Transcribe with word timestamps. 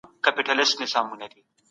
دوړه 0.45 0.63
سږي 0.69 0.85
زيانمنوي 0.91 1.41